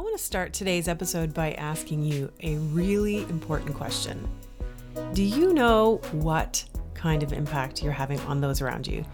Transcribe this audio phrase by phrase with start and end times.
[0.00, 4.26] I want to start today's episode by asking you a really important question.
[5.12, 6.64] Do you know what
[6.94, 9.04] kind of impact you're having on those around you?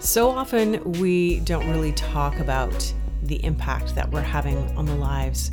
[0.00, 2.92] So often we don't really talk about
[3.22, 5.52] the impact that we're having on the lives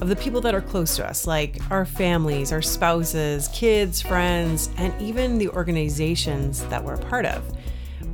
[0.00, 4.70] of the people that are close to us, like our families, our spouses, kids, friends,
[4.76, 7.42] and even the organizations that we're a part of.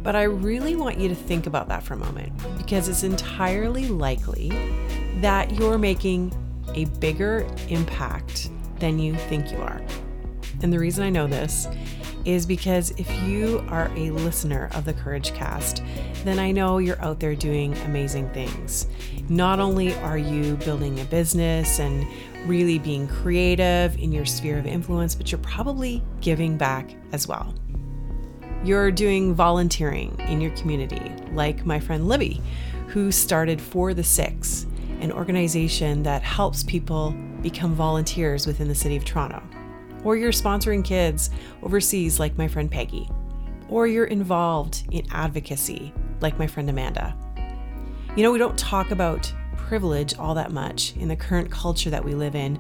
[0.03, 3.89] But I really want you to think about that for a moment because it's entirely
[3.89, 4.49] likely
[5.21, 6.33] that you're making
[6.75, 9.81] a bigger impact than you think you are.
[10.63, 11.69] And the reason I know this
[12.25, 15.83] is because if you are a listener of the Courage Cast,
[16.25, 18.87] then I know you're out there doing amazing things.
[19.29, 22.07] Not only are you building a business and
[22.47, 27.55] really being creative in your sphere of influence, but you're probably giving back as well.
[28.65, 32.43] You're doing volunteering in your community, like my friend Libby,
[32.89, 34.67] who started For the Six,
[35.01, 37.13] an organization that helps people
[37.43, 39.43] become volunteers within the city of Toronto.
[40.05, 41.31] Or you're sponsoring kids
[41.63, 43.09] overseas, like my friend Peggy.
[43.69, 47.17] Or you're involved in advocacy, like my friend Amanda.
[48.17, 52.05] You know, we don't talk about privilege all that much in the current culture that
[52.05, 52.59] we live in.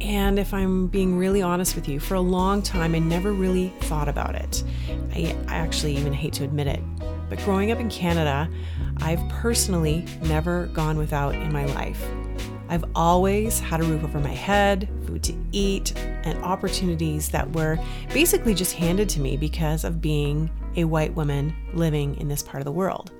[0.00, 3.68] And if I'm being really honest with you, for a long time I never really
[3.82, 4.64] thought about it.
[5.12, 6.80] I, I actually even hate to admit it.
[7.28, 8.48] But growing up in Canada,
[8.98, 12.04] I've personally never gone without in my life.
[12.70, 17.78] I've always had a roof over my head, food to eat, and opportunities that were
[18.12, 22.60] basically just handed to me because of being a white woman living in this part
[22.60, 23.10] of the world.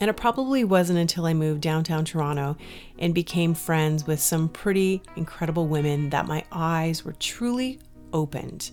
[0.00, 2.56] And it probably wasn't until I moved downtown Toronto
[2.98, 7.80] and became friends with some pretty incredible women that my eyes were truly
[8.12, 8.70] opened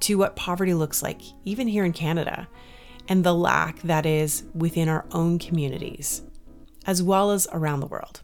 [0.00, 2.48] to what poverty looks like, even here in Canada,
[3.08, 6.22] and the lack that is within our own communities,
[6.86, 8.22] as well as around the world.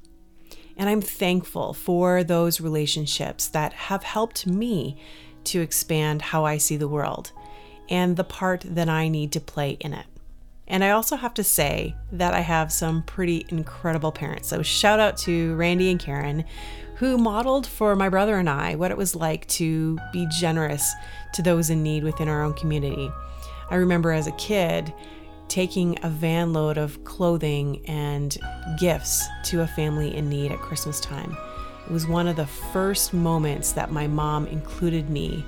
[0.76, 5.00] And I'm thankful for those relationships that have helped me
[5.44, 7.32] to expand how I see the world
[7.88, 10.06] and the part that I need to play in it.
[10.66, 14.48] And I also have to say that I have some pretty incredible parents.
[14.48, 16.44] So, shout out to Randy and Karen,
[16.96, 20.94] who modeled for my brother and I what it was like to be generous
[21.34, 23.10] to those in need within our own community.
[23.72, 24.92] I remember as a kid
[25.48, 28.36] taking a van load of clothing and
[28.78, 31.34] gifts to a family in need at Christmas time.
[31.86, 35.42] It was one of the first moments that my mom included me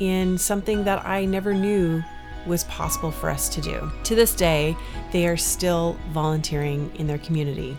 [0.00, 2.02] in something that I never knew
[2.48, 3.92] was possible for us to do.
[4.04, 4.76] To this day,
[5.12, 7.76] they are still volunteering in their community.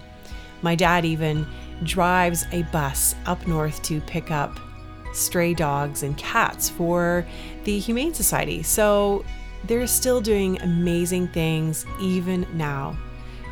[0.62, 1.46] My dad even
[1.84, 4.62] drives a bus up north to pick up
[5.12, 7.26] stray dogs and cats for
[7.66, 8.64] the Humane Society.
[8.64, 9.26] So
[9.66, 12.98] they're still doing amazing things even now.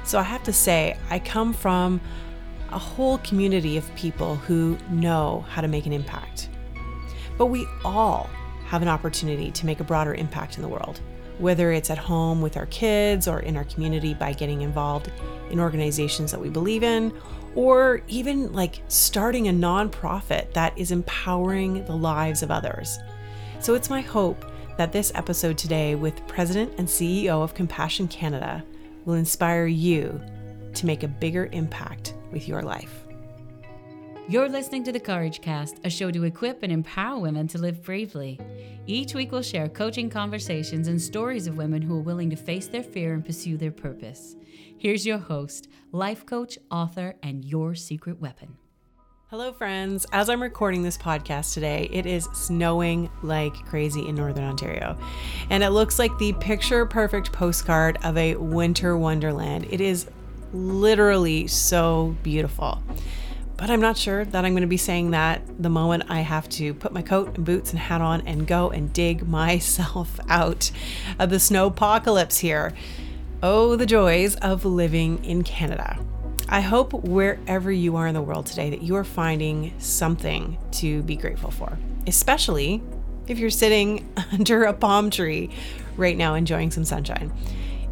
[0.04, 2.02] So I have to say, I come from
[2.72, 6.50] a whole community of people who know how to make an impact.
[7.38, 8.30] But we all
[8.66, 11.02] have an opportunity to make a broader impact in the world,
[11.40, 15.12] whether it's at home with our kids or in our community by getting involved
[15.50, 17.14] in organizations that we believe in,
[17.56, 22.98] or even like starting a nonprofit that is empowering the lives of others.
[23.60, 24.46] So it's my hope
[24.78, 28.64] that this episode today with President and CEO of Compassion Canada
[29.06, 30.22] will inspire you
[30.74, 33.04] to make a bigger impact with your life.
[34.28, 37.84] You're listening to the Courage Cast, a show to equip and empower women to live
[37.84, 38.40] bravely.
[38.88, 42.68] Each week, we'll share coaching conversations and stories of women who are willing to face
[42.68, 44.36] their fear and pursue their purpose.
[44.78, 48.58] Here's your host, life coach, author, and your secret weapon.
[49.32, 50.06] Hello, friends.
[50.12, 54.98] As I'm recording this podcast today, it is snowing like crazy in Northern Ontario.
[55.50, 59.68] And it looks like the picture perfect postcard of a winter wonderland.
[59.72, 60.06] It is
[60.52, 62.84] literally so beautiful.
[63.56, 66.50] But I'm not sure that I'm going to be saying that the moment I have
[66.50, 70.72] to put my coat and boots and hat on and go and dig myself out
[71.20, 72.74] of the snow apocalypse here.
[73.42, 75.98] Oh, the joys of living in Canada.
[76.52, 81.02] I hope wherever you are in the world today that you are finding something to
[81.04, 81.78] be grateful for,
[82.08, 82.84] especially
[83.30, 85.50] if you're sitting under a palm tree
[85.96, 87.32] right now enjoying some sunshine.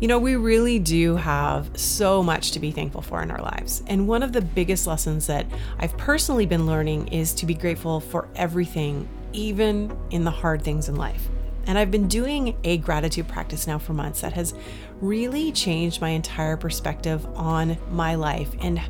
[0.01, 3.81] You know, we really do have so much to be thankful for in our lives.
[3.88, 5.45] And one of the biggest lessons that
[5.77, 10.89] I've personally been learning is to be grateful for everything, even in the hard things
[10.89, 11.29] in life.
[11.69, 14.56] And I've been doing a gratitude practice now for months that has
[15.01, 18.50] really changed my entire perspective on my life.
[18.60, 18.81] And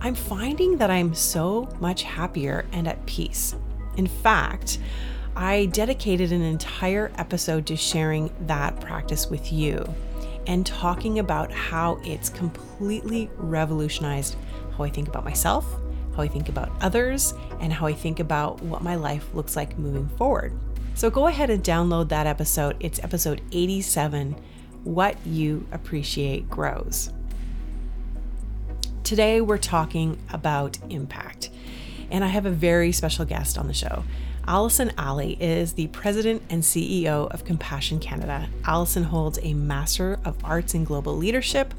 [0.00, 3.54] I'm finding that I'm so much happier and at peace.
[3.96, 4.80] In fact,
[5.36, 9.94] I dedicated an entire episode to sharing that practice with you
[10.48, 14.34] and talking about how it's completely revolutionized
[14.76, 15.64] how I think about myself,
[16.16, 19.78] how I think about others, and how I think about what my life looks like
[19.78, 20.58] moving forward.
[20.96, 22.74] So go ahead and download that episode.
[22.80, 24.34] It's episode 87
[24.82, 27.12] What You Appreciate Grows.
[29.04, 31.50] Today, we're talking about impact,
[32.10, 34.04] and I have a very special guest on the show.
[34.48, 38.48] Allison Alley is the president and CEO of Compassion Canada.
[38.64, 41.74] Allison holds a Master of Arts in Global Leadership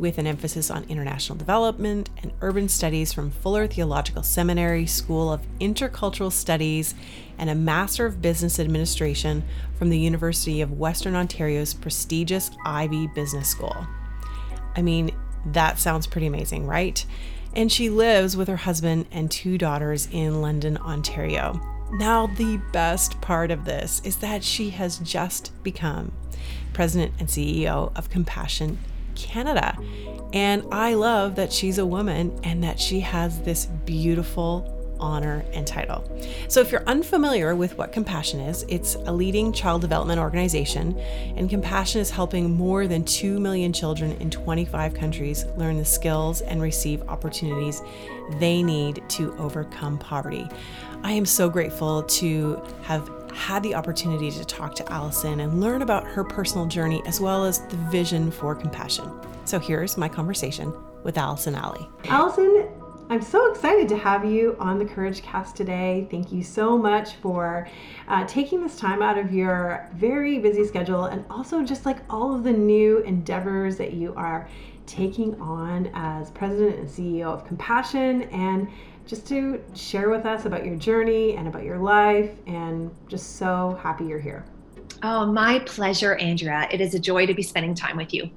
[0.00, 5.42] with an emphasis on international development and urban studies from Fuller Theological Seminary School of
[5.60, 6.94] Intercultural Studies
[7.38, 9.44] and a Master of Business Administration
[9.78, 13.86] from the University of Western Ontario's prestigious Ivey Business School.
[14.74, 15.10] I mean,
[15.46, 17.04] that sounds pretty amazing, right?
[17.54, 21.60] And she lives with her husband and two daughters in London, Ontario.
[21.92, 26.12] Now, the best part of this is that she has just become
[26.72, 28.78] president and CEO of Compassion
[29.26, 29.76] Canada.
[30.32, 35.66] And I love that she's a woman and that she has this beautiful honor, and
[35.66, 36.04] title.
[36.48, 40.96] So, if you're unfamiliar with what Compassion is, it's a leading child development organization,
[41.36, 46.42] and Compassion is helping more than 2 million children in 25 countries learn the skills
[46.42, 47.82] and receive opportunities
[48.38, 50.46] they need to overcome poverty.
[51.02, 55.82] I am so grateful to have had the opportunity to talk to Allison and learn
[55.82, 59.10] about her personal journey as well as the vision for compassion.
[59.44, 60.72] So here's my conversation
[61.02, 61.88] with Allison Alley.
[62.04, 62.68] Allison,
[63.10, 66.06] I'm so excited to have you on the Courage Cast today.
[66.12, 67.68] Thank you so much for
[68.06, 72.32] uh, taking this time out of your very busy schedule and also just like all
[72.34, 74.48] of the new endeavors that you are
[74.86, 78.68] taking on as president and CEO of Compassion and
[79.10, 83.76] just to share with us about your journey and about your life and just so
[83.82, 84.44] happy you're here.
[85.02, 86.68] Oh, my pleasure, Andrea.
[86.70, 88.30] It is a joy to be spending time with you.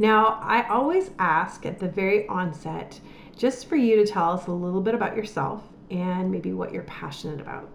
[0.00, 2.98] Now, I always ask at the very onset
[3.38, 6.82] just for you to tell us a little bit about yourself and maybe what you're
[6.82, 7.68] passionate about.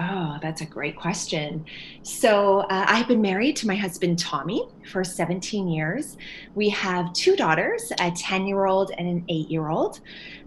[0.00, 1.64] Oh, that's a great question.
[2.02, 6.16] So, uh, I've been married to my husband Tommy for 17 years.
[6.54, 10.00] We have two daughters, a 10 year old and an 8 year old.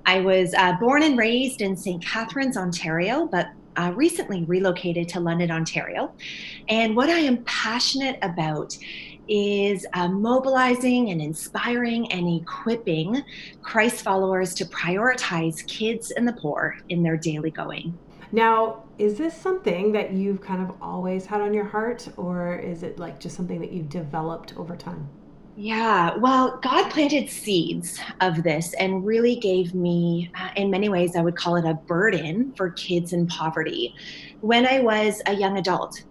[0.05, 2.03] I was uh, born and raised in St.
[2.03, 6.13] Catharines, Ontario, but uh, recently relocated to London, Ontario.
[6.67, 8.77] And what I am passionate about
[9.27, 13.23] is uh, mobilizing and inspiring and equipping
[13.61, 17.97] Christ followers to prioritize kids and the poor in their daily going.
[18.31, 22.83] Now, is this something that you've kind of always had on your heart, or is
[22.83, 25.09] it like just something that you've developed over time?
[25.57, 31.15] Yeah, well, God planted seeds of this and really gave me, uh, in many ways,
[31.17, 33.93] I would call it a burden for kids in poverty
[34.39, 36.03] when I was a young adult.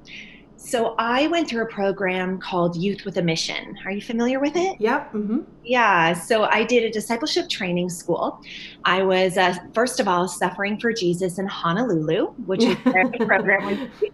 [0.63, 3.79] So I went through a program called Youth with a Mission.
[3.87, 4.79] Are you familiar with it?
[4.79, 5.13] Yep.
[5.15, 5.39] Mm-hmm.
[5.65, 6.13] Yeah.
[6.13, 8.41] So I did a discipleship training school.
[8.85, 13.19] I was uh, first of all suffering for Jesus in Honolulu, which is where the
[13.27, 14.11] program was.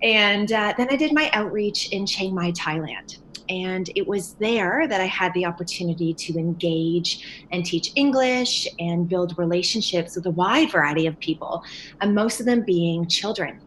[0.00, 3.18] And uh, then I did my outreach in Chiang Mai, Thailand.
[3.48, 9.08] And it was there that I had the opportunity to engage and teach English and
[9.08, 11.62] build relationships with a wide variety of people,
[12.00, 13.60] and most of them being children.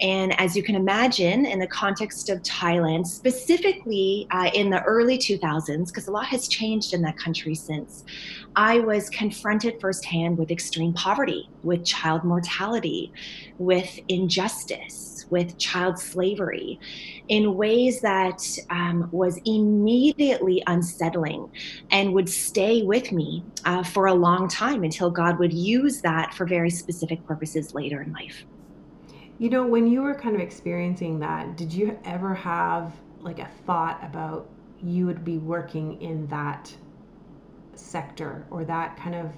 [0.00, 5.16] And as you can imagine, in the context of Thailand, specifically uh, in the early
[5.16, 8.04] 2000s, because a lot has changed in that country since,
[8.54, 13.12] I was confronted firsthand with extreme poverty, with child mortality,
[13.58, 16.78] with injustice with child slavery
[17.28, 18.40] in ways that
[18.70, 21.48] um, was immediately unsettling
[21.90, 26.34] and would stay with me uh, for a long time until God would use that
[26.34, 28.44] for very specific purposes later in life.
[29.38, 33.48] You know, when you were kind of experiencing that, did you ever have like a
[33.66, 36.74] thought about you would be working in that
[37.74, 39.32] sector or that kind of,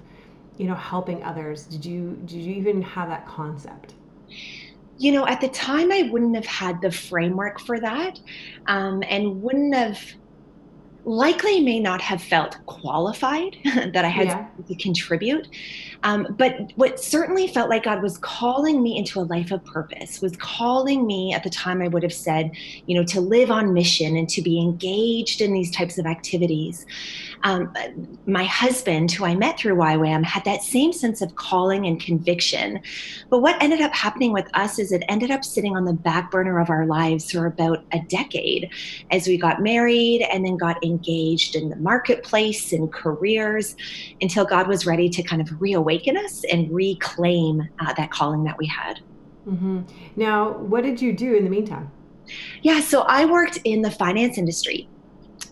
[0.57, 1.65] you know, helping others?
[1.65, 3.95] Did you did you even have that concept?
[4.99, 8.19] You know, at the time, I wouldn't have had the framework for that
[8.67, 9.97] um, and wouldn't have
[11.05, 14.47] likely may not have felt qualified that I had yeah.
[14.67, 15.47] to contribute.
[16.03, 20.21] Um, but what certainly felt like God was calling me into a life of purpose,
[20.21, 22.51] was calling me at the time I would have said,
[22.85, 26.85] you know, to live on mission and to be engaged in these types of activities.
[27.43, 27.73] Um,
[28.25, 32.81] my husband, who I met through YWAM, had that same sense of calling and conviction.
[33.29, 36.31] But what ended up happening with us is it ended up sitting on the back
[36.31, 38.69] burner of our lives for about a decade
[39.11, 43.75] as we got married and then got engaged in the marketplace and careers
[44.21, 48.57] until God was ready to kind of reawaken us and reclaim uh, that calling that
[48.57, 49.01] we had.
[49.47, 49.81] Mm-hmm.
[50.15, 51.91] Now, what did you do in the meantime?
[52.61, 54.87] Yeah, so I worked in the finance industry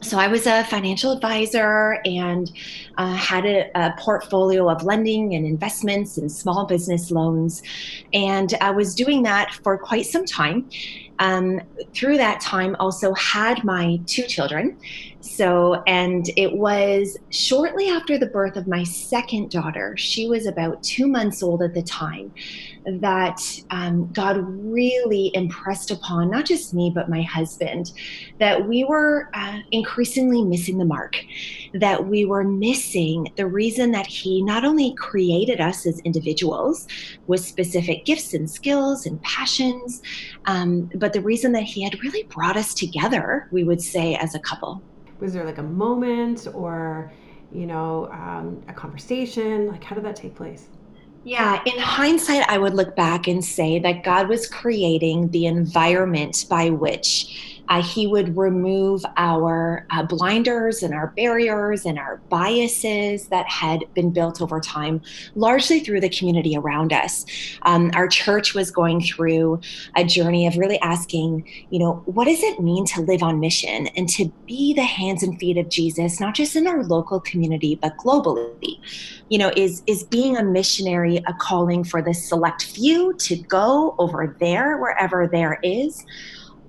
[0.02, 2.52] so I was a financial advisor and
[2.98, 7.64] uh, had a, a, portfolio of lending and investments and small business loans.
[8.14, 10.70] And I was doing that for quite some time.
[11.20, 11.62] Um,
[11.94, 14.78] through that time, also had my two children.
[15.20, 20.84] So, and it was shortly after the birth of my second daughter, she was about
[20.84, 22.32] two months old at the time,
[22.86, 27.92] that um, God really impressed upon not just me, but my husband,
[28.40, 31.18] that we were uh, increasingly missing the mark,
[31.74, 36.88] that we were missing the reason that He not only created us as individuals
[37.26, 40.02] with specific gifts and skills and passions,
[40.46, 44.36] um, but the reason that He had really brought us together, we would say, as
[44.36, 44.82] a couple.
[45.20, 47.12] Was there like a moment or,
[47.52, 49.68] you know, um, a conversation?
[49.68, 50.68] Like, how did that take place?
[51.24, 56.46] Yeah, in hindsight, I would look back and say that God was creating the environment
[56.50, 63.28] by which uh, he would remove our uh, blinders and our barriers and our biases
[63.28, 65.02] that had been built over time,
[65.36, 67.26] largely through the community around us.
[67.64, 69.60] Um, our church was going through
[69.96, 73.88] a journey of really asking, you know, what does it mean to live on mission
[73.96, 77.76] and to be the hands and feet of Jesus, not just in our local community,
[77.76, 78.80] but globally?
[79.30, 83.96] You know, is is being a missionary a calling for the select few to go
[84.00, 86.06] over there, wherever there is?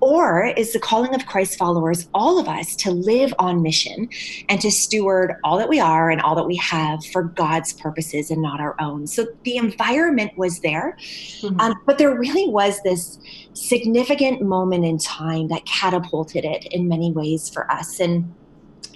[0.00, 4.08] Or is the calling of Christ followers, all of us, to live on mission
[4.48, 8.30] and to steward all that we are and all that we have for God's purposes
[8.30, 9.06] and not our own?
[9.06, 10.96] So the environment was there,
[11.40, 11.60] mm-hmm.
[11.60, 13.18] um, but there really was this
[13.54, 17.98] significant moment in time that catapulted it in many ways for us.
[17.98, 18.32] And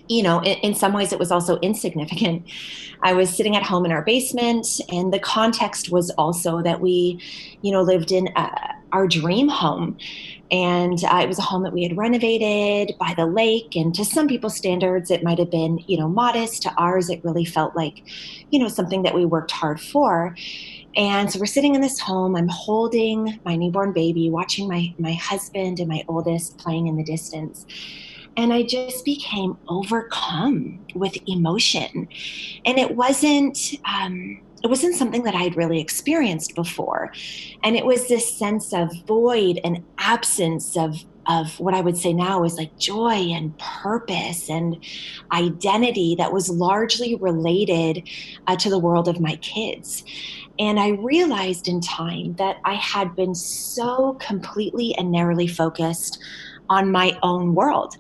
[0.09, 2.45] you know, in, in, some ways it was also insignificant.
[3.03, 7.21] I was sitting at home in our basement, and the context was also that we,
[7.63, 9.97] you know, lived in uh, our dream home.
[10.51, 13.75] And uh, it was a home that we had renovated by the lake.
[13.75, 16.63] And to some people's standards, it might have been, you know, modest.
[16.63, 18.03] To ours, it really felt like,
[18.51, 20.37] you know, something that we worked hard for.
[20.95, 22.37] And so we're sitting in this home.
[22.37, 27.05] I'm holding my newborn baby, watching my my husband and my oldest playing in the
[27.05, 27.65] distance.
[28.37, 32.09] And I just became overcome with emotion.
[32.65, 37.13] And it wasn't um, it wasn't something that I had really experienced before.
[37.63, 42.13] And it was this sense of void and absence of of what I would say
[42.13, 44.85] now is like joy and purpose and
[45.31, 48.09] identity that was largely related
[48.49, 50.03] uh, to the world of my kids.
[50.59, 56.19] And I realized in time that I had been so completely and narrowly focused
[56.69, 57.97] on my own world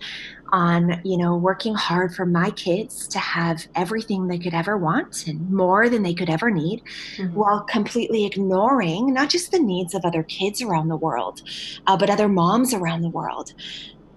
[0.52, 5.26] on you know working hard for my kids to have everything they could ever want
[5.26, 6.82] and more than they could ever need
[7.16, 7.35] mm-hmm.
[7.35, 11.42] while completely ignoring not just the needs of other kids around the world
[11.87, 13.54] uh, but other moms around the world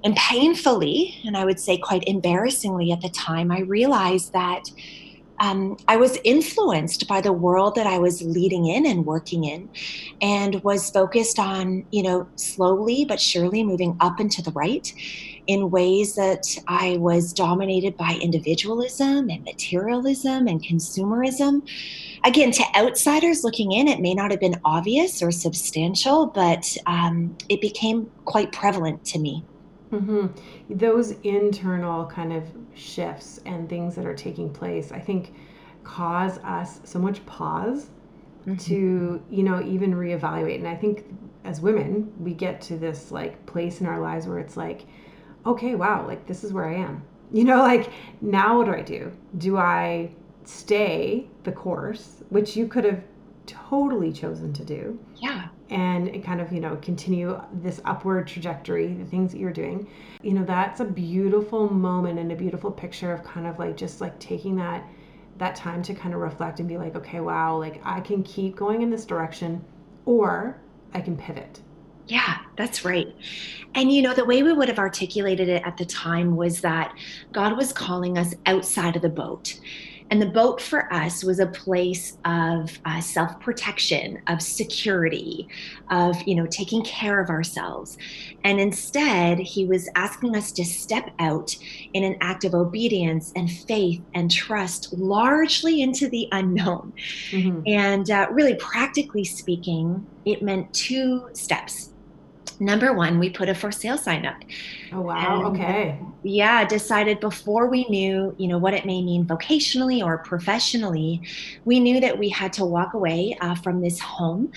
[0.04, 4.70] and painfully and i would say quite embarrassingly at the time i realized that
[5.40, 9.70] um, I was influenced by the world that I was leading in and working in,
[10.22, 14.94] and was focused on, you know, slowly but surely moving up and to the right
[15.48, 21.68] in ways that I was dominated by individualism and materialism and consumerism.
[22.24, 27.38] Again, to outsiders looking in, it may not have been obvious or substantial, but um,
[27.50, 29.44] it became quite prevalent to me.
[29.92, 30.28] Mm-hmm.
[30.78, 35.34] Those internal kind of shifts and things that are taking place, I think,
[35.84, 37.92] cause us so much pause
[38.42, 38.56] mm-hmm.
[38.56, 40.56] to, you know, even reevaluate.
[40.56, 41.06] And I think
[41.44, 44.88] as women, we get to this like place in our lives where it's like,
[45.46, 47.04] okay, wow, like this is where I am.
[47.32, 47.90] You know, like
[48.22, 49.12] now what do I do?
[49.38, 50.12] Do I
[50.44, 53.04] stay the course, which you could have
[53.46, 55.00] totally chosen to do?
[55.16, 59.88] Yeah and kind of you know continue this upward trajectory the things that you're doing
[60.22, 64.00] you know that's a beautiful moment and a beautiful picture of kind of like just
[64.00, 64.88] like taking that
[65.38, 68.56] that time to kind of reflect and be like okay wow like i can keep
[68.56, 69.64] going in this direction
[70.06, 70.60] or
[70.94, 71.60] i can pivot
[72.08, 73.14] yeah, that's right.
[73.74, 76.96] And you know, the way we would have articulated it at the time was that
[77.32, 79.60] God was calling us outside of the boat.
[80.12, 85.48] And the boat for us was a place of uh, self protection, of security,
[85.90, 87.98] of, you know, taking care of ourselves.
[88.44, 91.56] And instead, he was asking us to step out
[91.94, 96.94] in an act of obedience and faith and trust, largely into the unknown.
[97.32, 97.62] Mm-hmm.
[97.66, 101.95] And uh, really, practically speaking, it meant two steps.
[102.60, 104.38] Number one, we put a for sale sign up.
[104.94, 105.46] Oh, wow.
[105.46, 110.18] And, okay yeah decided before we knew you know what it may mean vocationally or
[110.18, 111.22] professionally
[111.66, 114.52] we knew that we had to walk away uh, from this home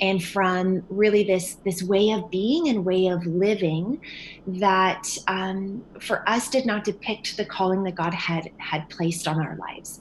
[0.00, 3.98] and from really this this way of being and way of living
[4.46, 9.38] that um, for us did not depict the calling that god had had placed on
[9.40, 10.00] our lives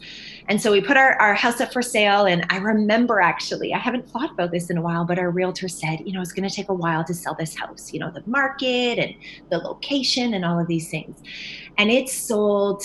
[0.50, 2.26] and so we put our, our house up for sale.
[2.26, 5.68] And I remember actually, I haven't thought about this in a while, but our realtor
[5.68, 8.12] said, you know, it's going to take a while to sell this house, you know,
[8.12, 9.16] the market and
[9.50, 11.22] the location and all of these things.
[11.78, 12.84] And it sold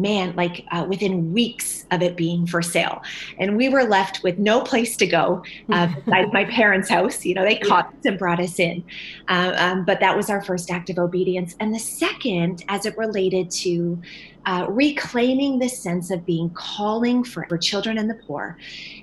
[0.00, 3.02] man, like uh, within weeks of it being for sale.
[3.38, 7.24] And we were left with no place to go uh, besides my parents' house.
[7.24, 8.84] You know, they caught us and brought us in.
[9.28, 11.54] Uh, um, but that was our first act of obedience.
[11.60, 14.00] And the second, as it related to
[14.46, 18.56] uh, reclaiming the sense of being calling for, for children and the poor,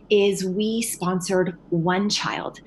[0.10, 2.60] is we sponsored one child.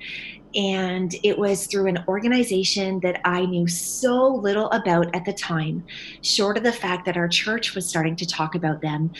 [0.55, 5.83] And it was through an organization that I knew so little about at the time,
[6.21, 9.11] short of the fact that our church was starting to talk about them.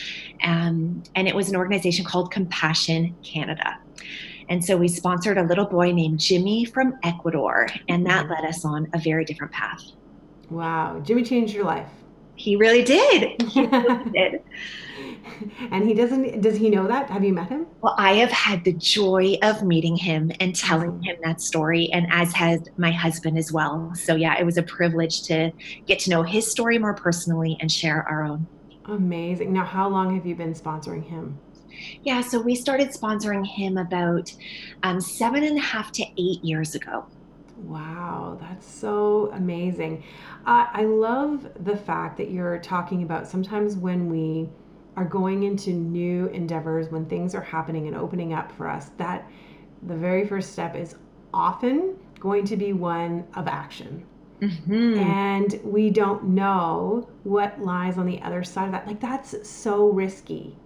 [0.43, 3.77] Um, and it was an organization called Compassion Canada.
[4.49, 8.33] And so we sponsored a little boy named Jimmy from Ecuador, and that mm-hmm.
[8.33, 9.81] led us on a very different path.
[10.49, 10.99] Wow.
[11.05, 11.87] Jimmy changed your life.
[12.35, 13.41] He really did.
[13.43, 14.41] He really did.
[15.71, 17.09] and he doesn't does he know that?
[17.09, 17.67] Have you met him?
[17.81, 22.07] Well i have had the joy of meeting him and telling him that story and
[22.11, 23.93] as has my husband as well.
[23.95, 25.51] So yeah it was a privilege to
[25.85, 28.47] get to know his story more personally and share our own.
[28.85, 29.53] Amazing.
[29.53, 31.39] Now how long have you been sponsoring him?
[32.03, 34.33] Yeah so we started sponsoring him about
[34.83, 37.05] um, seven and a half to eight years ago.
[37.63, 40.03] Wow, that's so amazing.
[40.45, 44.49] Uh, I love the fact that you're talking about sometimes when we
[44.95, 49.29] are going into new endeavors, when things are happening and opening up for us, that
[49.83, 50.95] the very first step is
[51.33, 54.05] often going to be one of action.
[54.41, 54.99] Mm-hmm.
[54.99, 58.87] And we don't know what lies on the other side of that.
[58.87, 60.57] Like, that's so risky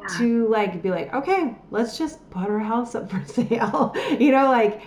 [0.00, 0.18] yeah.
[0.18, 3.94] to like be like, okay, let's just put our house up for sale.
[4.18, 4.82] you know, like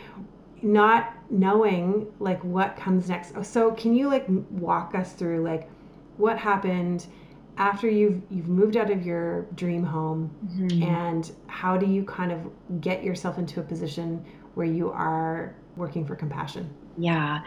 [0.62, 3.34] not knowing like what comes next.
[3.46, 5.70] So, can you like walk us through like
[6.18, 7.06] what happened?
[7.58, 10.84] After you've you've moved out of your dream home mm-hmm.
[10.84, 12.40] and how do you kind of
[12.82, 14.24] get yourself into a position
[14.56, 17.42] where you are working for compassion yeah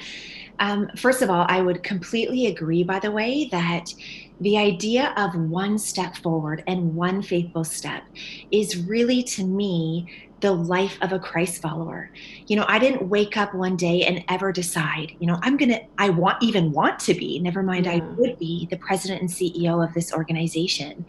[0.58, 3.92] um, first of all i would completely agree by the way that
[4.40, 8.02] the idea of one step forward and one faithful step
[8.50, 12.10] is really to me the life of a Christ follower.
[12.48, 15.70] You know, I didn't wake up one day and ever decide, you know, I'm going
[15.70, 17.86] to, I want, even want to be, never mind.
[17.86, 21.06] I would be the president and CEO of this organization.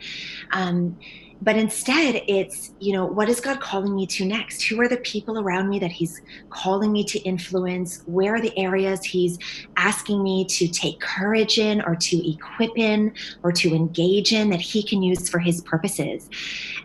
[0.52, 0.98] Um,
[1.41, 4.95] but instead it's you know what is god calling me to next who are the
[4.98, 9.38] people around me that he's calling me to influence where are the areas he's
[9.76, 14.62] asking me to take courage in or to equip in or to engage in that
[14.62, 16.30] he can use for his purposes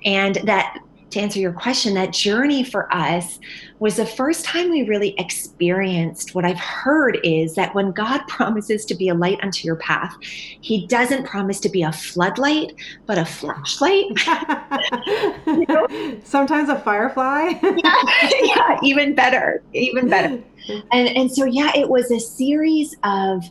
[0.04, 0.78] and that
[1.10, 3.40] to answer your question, that journey for us
[3.80, 8.84] was the first time we really experienced what I've heard is that when God promises
[8.86, 12.74] to be a light unto your path, He doesn't promise to be a floodlight,
[13.06, 14.06] but a flashlight.
[15.46, 15.86] you know?
[16.24, 17.54] Sometimes a firefly.
[17.62, 18.04] yeah,
[18.42, 20.40] yeah, even better, even better.
[20.92, 23.44] And and so yeah, it was a series of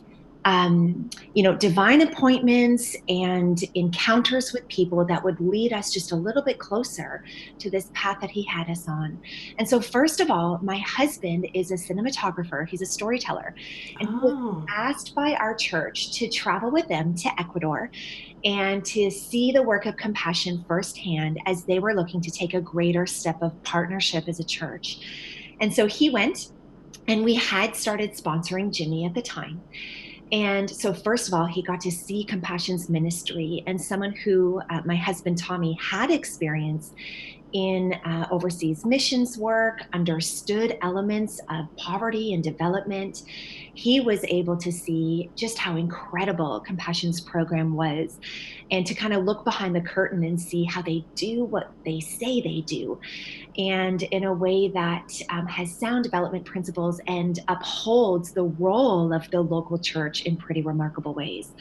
[0.44, 6.16] um, you know, divine appointments and encounters with people that would lead us just a
[6.16, 7.22] little bit closer
[7.58, 9.20] to this path that he had us on.
[9.58, 13.54] And so, first of all, my husband is a cinematographer, he's a storyteller,
[13.98, 14.12] and oh.
[14.12, 14.66] he was oh.
[14.70, 17.90] asked by our church to travel with them to Ecuador
[18.42, 22.60] and to see the work of compassion firsthand as they were looking to take a
[22.60, 25.00] greater step of partnership as a church.
[25.60, 26.50] And so he went,
[27.06, 29.60] and we had started sponsoring Jimmy at the time.
[30.32, 34.80] And so, first of all, he got to see Compassion's ministry and someone who uh,
[34.84, 36.92] my husband Tommy had experience
[37.52, 43.22] in uh, overseas missions work, understood elements of poverty and development.
[43.74, 48.18] He was able to see just how incredible Compassion's program was
[48.70, 52.00] and to kind of look behind the curtain and see how they do what they
[52.00, 53.00] say they do
[53.58, 59.28] and in a way that um, has sound development principles and upholds the role of
[59.30, 61.52] the local church in pretty remarkable ways.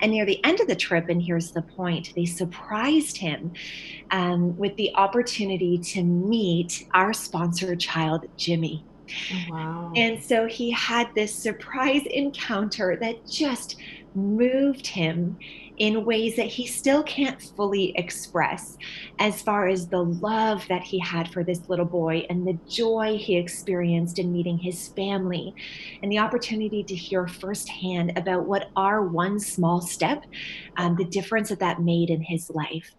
[0.00, 3.52] And near the end of the trip, and here's the point, they surprised him
[4.10, 8.84] um, with the opportunity to meet our sponsor child, Jimmy.
[9.32, 9.92] Oh, wow.
[9.96, 13.76] And so he had this surprise encounter that just
[14.14, 15.38] moved him
[15.78, 18.76] in ways that he still can't fully express,
[19.20, 23.16] as far as the love that he had for this little boy and the joy
[23.16, 25.54] he experienced in meeting his family,
[26.02, 30.24] and the opportunity to hear firsthand about what our one small step,
[30.78, 32.90] um, the difference that that made in his life.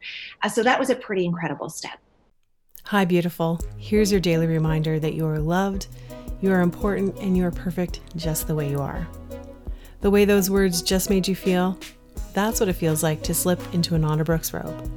[0.42, 2.00] Uh, so that was a pretty incredible step.
[2.90, 3.60] Hi, beautiful.
[3.78, 5.86] Here's your daily reminder that you are loved,
[6.42, 9.08] you are important, and you are perfect just the way you are.
[10.02, 11.78] The way those words just made you feel,
[12.34, 14.90] that's what it feels like to slip into an Onderbroeks robe.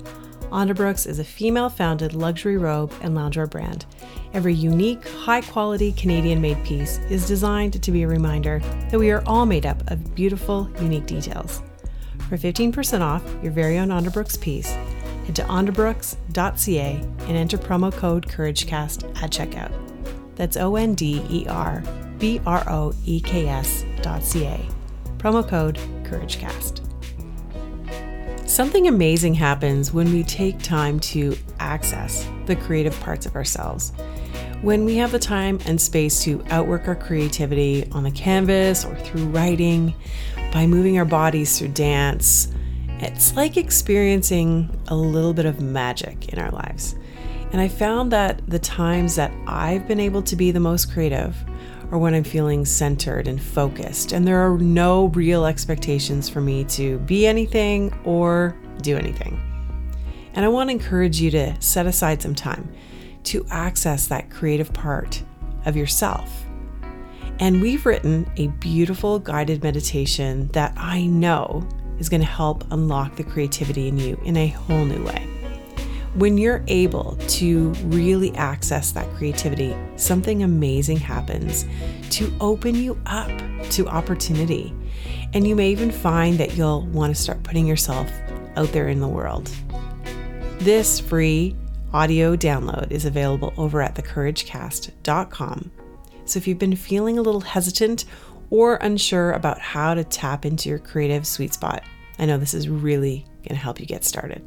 [0.45, 3.85] Onderbroeks is a female founded luxury robe and loungewear brand.
[4.33, 9.11] Every unique, high quality Canadian made piece is designed to be a reminder that we
[9.11, 11.61] are all made up of beautiful, unique details.
[12.31, 14.75] For 15% off your very own Onderbroeks piece,
[15.25, 19.73] head to onderbroeks.ca and enter promo code CourageCast at checkout.
[20.37, 21.83] That's O N D E R
[22.19, 24.69] B R O E K S.ca.
[25.19, 26.81] Promo code CourageCast.
[28.49, 33.93] Something amazing happens when we take time to access the creative parts of ourselves.
[34.63, 38.95] When we have the time and space to outwork our creativity on the canvas or
[38.97, 39.95] through writing,
[40.53, 42.53] by moving our bodies through dance,
[43.03, 46.95] it's like experiencing a little bit of magic in our lives.
[47.51, 51.37] And I found that the times that I've been able to be the most creative
[51.91, 56.65] are when I'm feeling centered and focused, and there are no real expectations for me
[56.65, 59.41] to be anything or do anything.
[60.35, 62.73] And I want to encourage you to set aside some time
[63.25, 65.23] to access that creative part
[65.67, 66.47] of yourself.
[67.41, 73.17] And we've written a beautiful guided meditation that I know is going to help unlock
[73.17, 75.27] the creativity in you in a whole new way.
[76.15, 81.65] When you're able to really access that creativity, something amazing happens
[82.11, 83.31] to open you up
[83.71, 84.75] to opportunity.
[85.33, 88.11] And you may even find that you'll want to start putting yourself
[88.57, 89.51] out there in the world.
[90.59, 91.57] This free
[91.95, 95.71] audio download is available over at thecouragecast.com.
[96.25, 98.05] So if you've been feeling a little hesitant
[98.53, 101.83] or unsure about how to tap into your creative sweet spot,
[102.19, 104.45] I know this is really going to help you get started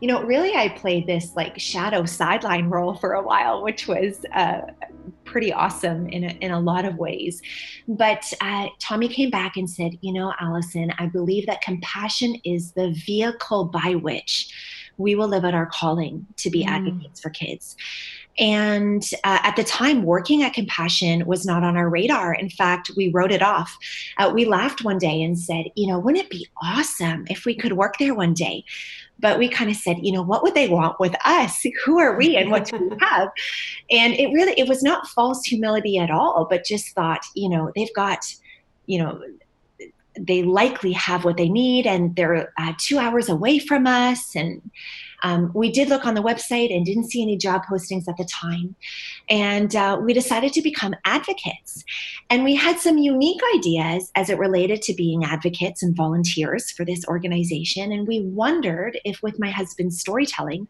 [0.00, 4.24] you know, really, I played this like shadow sideline role for a while, which was
[4.34, 4.62] uh,
[5.24, 7.40] pretty awesome in a, in a lot of ways.
[7.88, 12.72] But uh, Tommy came back and said, You know, Allison, I believe that compassion is
[12.72, 14.52] the vehicle by which
[14.98, 16.68] we will live out our calling to be mm.
[16.68, 17.76] advocates for kids.
[18.38, 22.34] And uh, at the time, working at Compassion was not on our radar.
[22.34, 23.74] In fact, we wrote it off.
[24.18, 27.54] Uh, we laughed one day and said, you know, wouldn't it be awesome if we
[27.54, 28.64] could work there one day?
[29.18, 32.16] but we kind of said you know what would they want with us who are
[32.16, 33.28] we and what do we have
[33.90, 37.70] and it really it was not false humility at all but just thought you know
[37.74, 38.20] they've got
[38.86, 39.20] you know
[40.18, 44.70] they likely have what they need and they're uh, two hours away from us and
[45.26, 48.24] um, we did look on the website and didn't see any job postings at the
[48.24, 48.76] time.
[49.28, 51.84] And uh, we decided to become advocates.
[52.30, 56.84] And we had some unique ideas as it related to being advocates and volunteers for
[56.84, 57.90] this organization.
[57.90, 60.68] And we wondered if, with my husband's storytelling,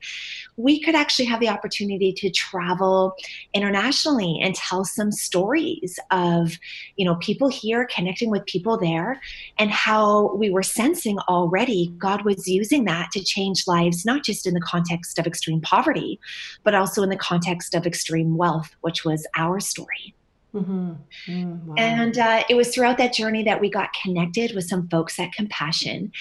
[0.57, 3.15] we could actually have the opportunity to travel
[3.53, 6.53] internationally and tell some stories of,
[6.97, 9.21] you know, people here connecting with people there
[9.59, 14.46] and how we were sensing already God was using that to change lives, not just
[14.47, 16.19] just in the context of extreme poverty,
[16.63, 20.15] but also in the context of extreme wealth, which was our story.
[20.55, 20.93] Mm-hmm.
[21.27, 21.75] Mm, wow.
[21.77, 25.33] And uh, it was throughout that journey that we got connected with some folks at
[25.33, 26.13] Compassion.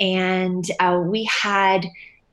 [0.00, 1.86] And uh, we had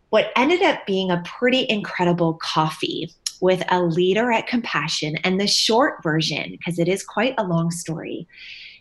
[0.10, 5.18] what ended up being a pretty incredible coffee with a leader at Compassion.
[5.24, 8.28] And the short version, because it is quite a long story,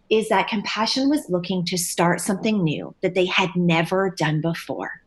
[0.08, 5.02] is that Compassion was looking to start something new that they had never done before.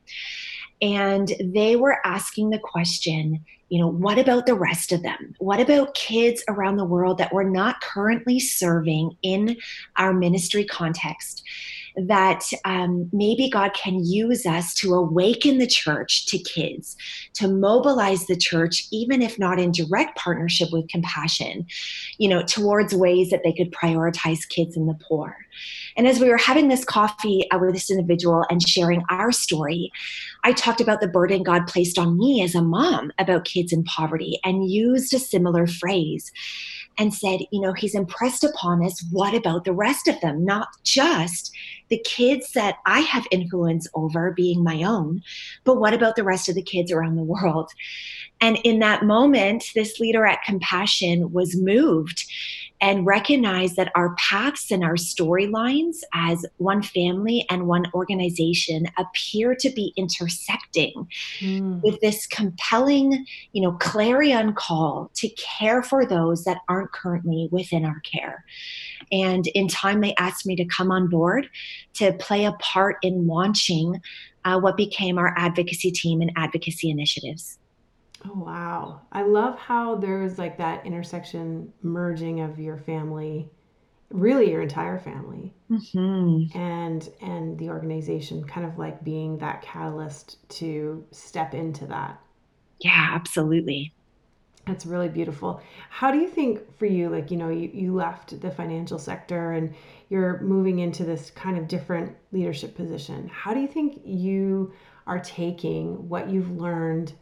[0.85, 5.33] And they were asking the question, you know, what about the rest of them?
[5.39, 9.57] What about kids around the world that we're not currently serving in
[9.97, 11.41] our ministry context?
[11.97, 16.95] That um, maybe God can use us to awaken the church to kids,
[17.33, 21.65] to mobilize the church, even if not in direct partnership with compassion,
[22.17, 25.37] you know, towards ways that they could prioritize kids and the poor.
[25.95, 29.91] And as we were having this coffee uh, with this individual and sharing our story,
[30.43, 33.83] I talked about the burden God placed on me as a mom about kids in
[33.83, 36.31] poverty and used a similar phrase
[36.97, 39.03] and said, you know, he's impressed upon us.
[39.11, 40.45] What about the rest of them?
[40.45, 41.51] Not just
[41.89, 45.21] the kids that I have influence over being my own,
[45.63, 47.71] but what about the rest of the kids around the world?
[48.41, 52.25] And in that moment, this leader at Compassion was moved
[52.85, 59.55] and recognize that our paths and our storylines as one family and one organization appear
[59.55, 61.07] to be intersecting
[61.39, 61.81] mm.
[61.81, 67.85] with this compelling, you know, clarion call to care for those that aren't currently within
[67.85, 68.45] our care.
[69.11, 71.49] And in time, they asked me to come on board
[71.95, 73.99] to play a part in launching
[74.43, 77.57] uh, what became our advocacy team and advocacy initiatives.
[78.25, 79.01] Oh, wow.
[79.11, 83.49] I love how there's like that intersection merging of your family,
[84.09, 86.57] really your entire family, mm-hmm.
[86.57, 92.19] and and the organization kind of like being that catalyst to step into that.
[92.79, 93.93] Yeah, absolutely.
[94.65, 95.61] That's really beautiful.
[95.89, 99.51] How do you think for you, like, you know, you, you left the financial sector
[99.51, 99.75] and
[100.09, 103.27] you're moving into this kind of different leadership position.
[103.27, 104.73] How do you think you
[105.05, 107.13] are taking what you've learned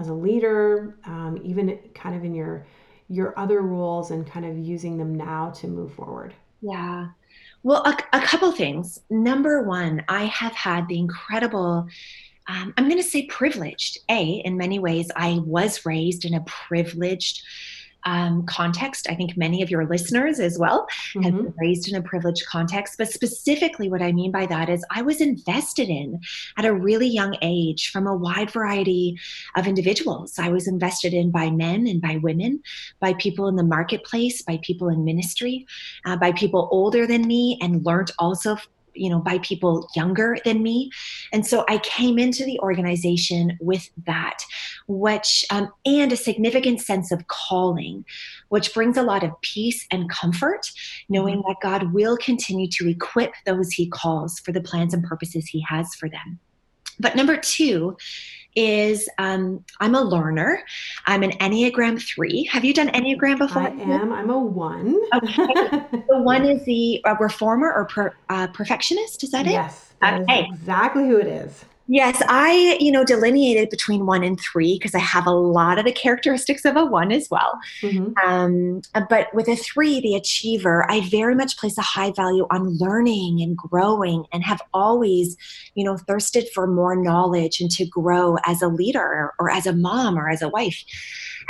[0.00, 2.66] as a leader, um, even kind of in your
[3.08, 6.34] your other roles, and kind of using them now to move forward?
[6.60, 7.08] Yeah.
[7.62, 9.00] Well, a, a couple things.
[9.10, 11.88] Number one, I have had the incredible
[12.50, 13.98] um, I'm going to say privileged.
[14.08, 17.42] A, in many ways, I was raised in a privileged
[18.04, 19.08] um, context.
[19.08, 21.22] I think many of your listeners as well mm-hmm.
[21.22, 22.96] have been raised in a privileged context.
[22.98, 26.20] But specifically, what I mean by that is I was invested in
[26.56, 29.18] at a really young age from a wide variety
[29.56, 30.38] of individuals.
[30.38, 32.62] I was invested in by men and by women,
[33.00, 35.66] by people in the marketplace, by people in ministry,
[36.04, 38.56] uh, by people older than me, and learned also
[38.94, 40.90] you know by people younger than me
[41.32, 44.38] and so i came into the organization with that
[44.88, 48.04] which um, and a significant sense of calling
[48.48, 50.66] which brings a lot of peace and comfort
[51.08, 51.48] knowing mm-hmm.
[51.48, 55.64] that god will continue to equip those he calls for the plans and purposes he
[55.68, 56.38] has for them
[56.98, 57.96] but number two
[58.56, 60.62] is um, I'm a learner.
[61.06, 62.44] I'm an Enneagram 3.
[62.52, 63.62] Have you done Enneagram before?
[63.62, 64.12] I am.
[64.12, 65.00] I'm a 1.
[65.14, 65.46] okay.
[66.08, 69.24] The 1 is the uh, reformer or per, uh, perfectionist.
[69.24, 69.52] Is that it?
[69.52, 69.92] Yes.
[70.00, 70.46] That okay.
[70.50, 71.64] exactly who it is.
[71.92, 75.84] Yes, I, you know, delineated between one and three because I have a lot of
[75.84, 77.58] the characteristics of a one as well.
[77.82, 78.12] Mm-hmm.
[78.24, 82.78] Um, but with a three, the achiever, I very much place a high value on
[82.78, 85.36] learning and growing and have always,
[85.74, 89.72] you know, thirsted for more knowledge and to grow as a leader or as a
[89.72, 90.84] mom or as a wife.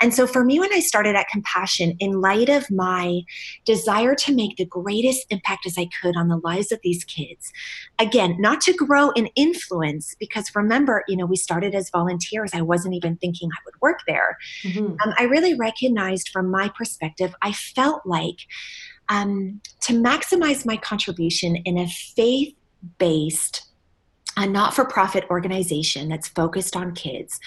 [0.00, 3.20] And so for me, when I started at Compassion, in light of my
[3.64, 7.52] desire to make the greatest impact as I could on the lives of these kids,
[7.98, 12.50] again, not to grow in influence, because remember, you know, we started as volunteers.
[12.54, 14.38] I wasn't even thinking I would work there.
[14.64, 14.94] Mm-hmm.
[15.02, 18.38] Um, I really recognized from my perspective, I felt like
[19.08, 22.54] um, to maximize my contribution in a faith
[22.98, 23.69] based
[24.40, 27.38] a not for profit organization that's focused on kids,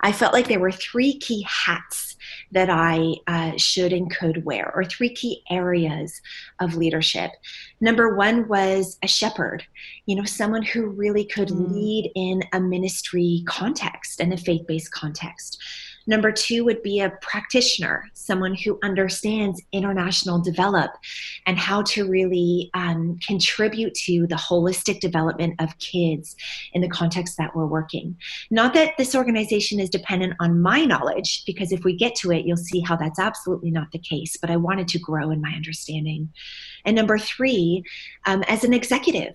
[0.00, 2.16] I felt like there were three key hats
[2.52, 6.20] that I uh, should and could wear, or three key areas
[6.60, 7.30] of leadership.
[7.80, 9.64] Number one was a shepherd,
[10.06, 11.72] you know, someone who really could mm.
[11.72, 15.62] lead in a ministry context and a faith based context.
[16.06, 20.90] Number two would be a practitioner, someone who understands international develop
[21.46, 26.36] and how to really um, contribute to the holistic development of kids
[26.72, 28.16] in the context that we're working.
[28.50, 32.44] Not that this organization is dependent on my knowledge, because if we get to it,
[32.46, 35.50] you'll see how that's absolutely not the case, but I wanted to grow in my
[35.50, 36.30] understanding.
[36.84, 37.84] And number three,
[38.26, 39.34] um, as an executive,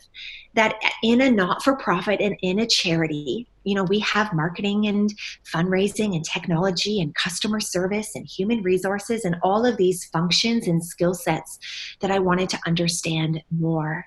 [0.56, 4.88] that in a not for profit and in a charity, you know, we have marketing
[4.88, 5.14] and
[5.54, 10.84] fundraising and technology and customer service and human resources and all of these functions and
[10.84, 11.60] skill sets
[12.00, 14.06] that I wanted to understand more.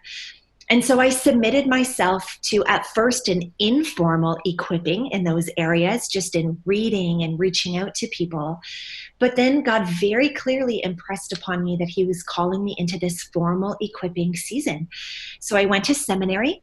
[0.70, 6.34] And so I submitted myself to, at first, an informal equipping in those areas, just
[6.34, 8.60] in reading and reaching out to people.
[9.18, 13.22] But then God very clearly impressed upon me that He was calling me into this
[13.32, 14.88] formal equipping season.
[15.40, 16.62] So I went to seminary.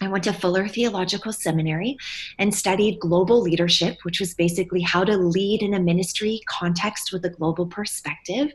[0.00, 1.96] I went to Fuller Theological Seminary
[2.38, 7.24] and studied global leadership, which was basically how to lead in a ministry context with
[7.24, 8.52] a global perspective.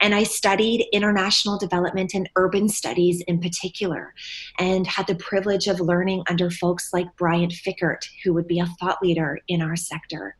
[0.00, 4.14] And I studied international development and urban studies in particular,
[4.58, 8.66] and had the privilege of learning under folks like Bryant Fickert, who would be a
[8.80, 10.36] thought leader in our sector.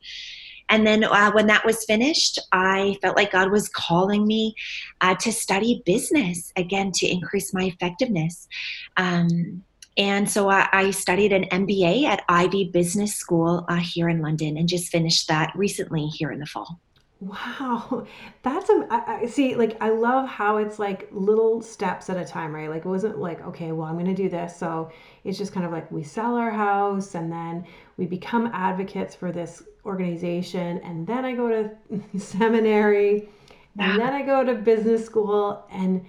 [0.69, 4.55] And then uh, when that was finished, I felt like God was calling me
[5.01, 8.47] uh, to study business again to increase my effectiveness.
[8.95, 9.63] Um,
[9.97, 14.55] and so I, I, studied an MBA at Ivey Business School uh, here in London
[14.57, 16.79] and just finished that recently here in the fall.
[17.19, 18.07] Wow,
[18.41, 19.55] that's a I, I see.
[19.55, 22.69] Like I love how it's like little steps at a time, right?
[22.69, 24.55] Like it wasn't like okay, well I'm going to do this.
[24.55, 24.91] So
[25.23, 27.65] it's just kind of like we sell our house and then
[27.97, 31.71] we become advocates for this organization, and then I go to
[32.17, 33.29] seminary,
[33.77, 36.05] and then I go to business school and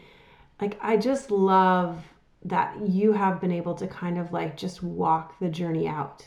[0.60, 2.02] like I just love
[2.44, 6.26] that you have been able to kind of like just walk the journey out.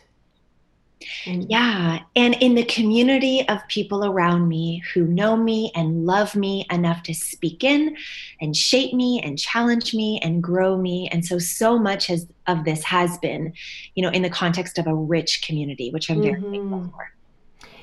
[1.25, 1.99] And yeah.
[2.15, 7.03] And in the community of people around me who know me and love me enough
[7.03, 7.95] to speak in
[8.41, 11.09] and shape me and challenge me and grow me.
[11.11, 13.53] And so, so much has, of this has been,
[13.95, 16.51] you know, in the context of a rich community, which I'm very mm-hmm.
[16.51, 17.11] thankful for.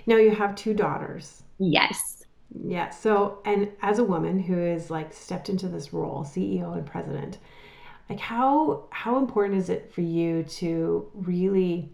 [0.07, 1.43] Now, you have two daughters.
[1.59, 2.25] Yes.
[2.65, 2.91] Yeah.
[2.91, 7.39] So, and as a woman who is like stepped into this role, CEO and president,
[8.13, 11.91] like how how important is it for you to really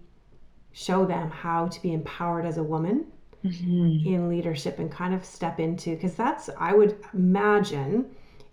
[0.72, 3.06] show them how to be empowered as a woman
[3.44, 4.04] mm-hmm.
[4.04, 8.06] in leadership and kind of step into because that's I would imagine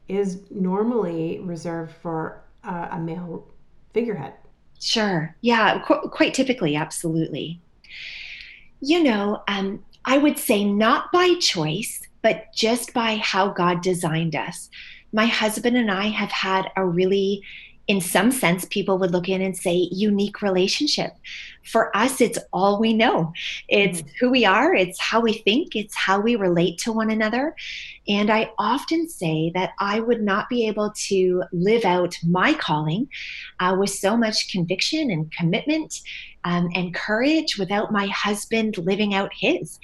[0.08, 3.48] is normally reserved for a, a male
[3.96, 4.34] figurehead.
[4.80, 5.36] Sure.
[5.42, 7.60] Yeah, qu- quite typically, absolutely.
[8.80, 14.36] You know, um, I would say not by choice, but just by how God designed
[14.36, 14.70] us.
[15.16, 17.42] My husband and I have had a really
[17.88, 21.14] in some sense, people would look in and say unique relationship.
[21.66, 23.34] For us, it's all we know.
[23.68, 24.10] It's mm-hmm.
[24.20, 27.56] who we are, it's how we think, it's how we relate to one another.
[28.08, 33.10] And I often say that I would not be able to live out my calling
[33.60, 36.02] uh, with so much conviction and commitment
[36.46, 39.80] um, and courage without my husband living out his.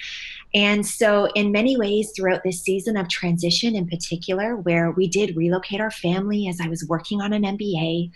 [0.54, 5.36] And so, in many ways, throughout this season of transition in particular, where we did
[5.36, 8.12] relocate our family as I was working on an MBA,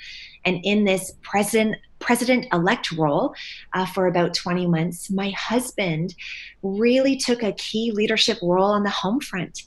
[0.46, 3.34] and in this present president elect role
[3.74, 6.14] uh, for about 20 months, my husband
[6.62, 9.64] really took a key leadership role on the home front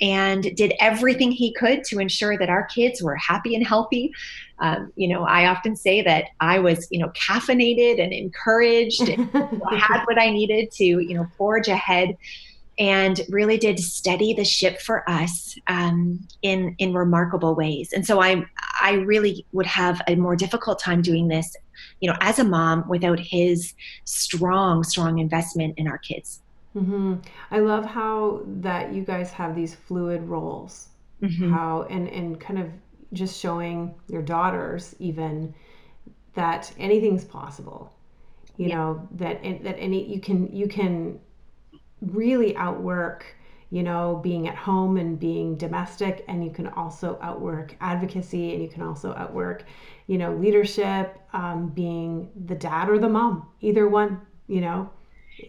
[0.00, 4.12] and did everything he could to ensure that our kids were happy and healthy.
[4.58, 9.30] Um, you know, I often say that I was, you know, caffeinated and encouraged and
[9.32, 12.16] had what I needed to, you know, forge ahead
[12.78, 17.92] and really did steady the ship for us um, in in remarkable ways.
[17.92, 18.44] And so I
[18.80, 21.56] I really would have a more difficult time doing this,
[22.00, 26.40] you know, as a mom without his strong strong investment in our kids.
[26.74, 27.14] Mm-hmm.
[27.50, 30.88] I love how that you guys have these fluid roles.
[31.22, 31.52] Mm-hmm.
[31.52, 32.68] How and and kind of
[33.12, 35.54] just showing your daughters even
[36.34, 37.92] that anything's possible.
[38.56, 38.74] You yeah.
[38.76, 41.20] know that that any you can you can
[42.02, 43.24] really outwork
[43.74, 48.62] you know being at home and being domestic and you can also outwork advocacy and
[48.62, 49.64] you can also outwork
[50.06, 54.88] you know leadership um, being the dad or the mom either one you know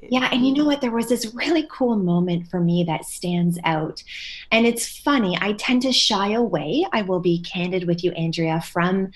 [0.09, 0.81] yeah, and you know what?
[0.81, 4.03] There was this really cool moment for me that stands out.
[4.51, 6.87] And it's funny, I tend to shy away.
[6.91, 9.11] I will be candid with you, Andrea, from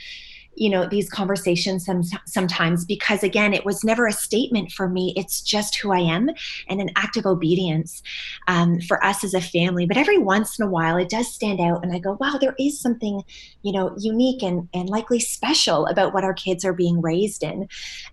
[0.60, 5.13] you know these conversations some, sometimes because again it was never a statement for me.
[5.15, 6.30] It's just who i am
[6.67, 8.04] and an act of obedience
[8.48, 9.86] um, for us as a family.
[9.86, 12.56] But every once in a while it does stand out and i go wow there
[12.60, 13.24] is something
[13.63, 17.67] you know unique and, and likely special about what our kids are being raised in.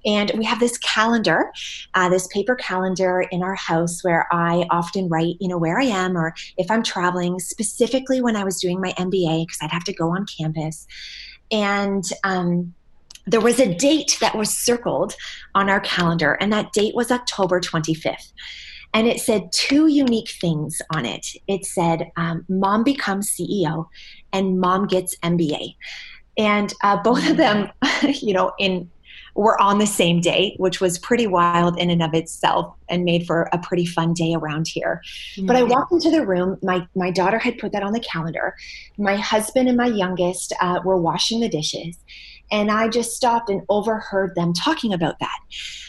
[0.04, 1.52] And we have this calendar
[1.94, 5.84] uh, this paper calendar in our house where i often write you know where i
[5.84, 9.84] am or if i'm traveling specifically when i was doing my mba because i'd have
[9.84, 10.86] to go on campus
[11.50, 12.74] and um,
[13.26, 15.14] there was a date that was circled
[15.54, 18.32] on our calendar, and that date was October 25th.
[18.94, 21.26] And it said two unique things on it.
[21.48, 23.88] It said, um, Mom becomes CEO
[24.32, 25.76] and Mom gets MBA.
[26.38, 27.70] And uh, both of them,
[28.08, 28.90] you know, in
[29.36, 33.26] were on the same day, which was pretty wild in and of itself and made
[33.26, 35.02] for a pretty fun day around here.
[35.36, 35.46] Mm-hmm.
[35.46, 36.58] But I walked into the room.
[36.62, 38.56] My, my daughter had put that on the calendar.
[38.96, 41.98] My husband and my youngest uh, were washing the dishes.
[42.50, 45.38] And I just stopped and overheard them talking about that